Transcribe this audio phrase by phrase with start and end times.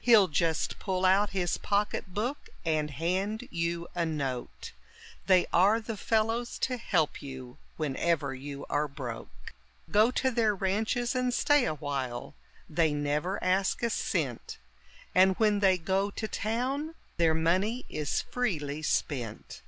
[0.00, 4.72] He'll just pull out his pocket book and hand you a note,
[5.26, 9.52] They are the fellows to help you whenever you are broke.
[9.92, 12.34] Go to their ranches and stay a while,
[12.68, 14.58] they never ask a cent;
[15.14, 19.62] And when they go to town, their money is freely spent.